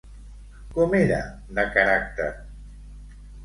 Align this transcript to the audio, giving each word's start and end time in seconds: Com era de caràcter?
Com 0.77 0.95
era 1.01 1.21
de 1.59 1.67
caràcter? 1.77 2.33